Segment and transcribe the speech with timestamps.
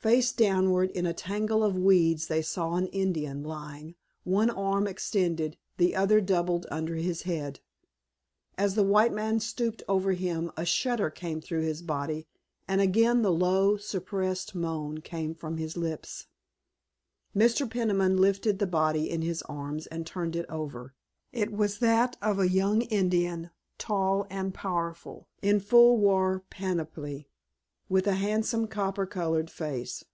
[0.00, 5.58] Face downward in a tangle of weeds they saw an Indian lying, one arm extended,
[5.76, 7.60] the other doubled under his head.
[8.56, 12.26] As the white man stooped over him a shudder ran through his body
[12.66, 16.28] and again the low, suppressed moan came from his lips.
[17.36, 17.68] Mr.
[17.70, 20.94] Peniman lifted the body in his arms and turned it over.
[21.30, 27.26] It was that of a young Indian, tall and powerful, in full war panoply,
[27.90, 30.04] with a handsome copper colored face.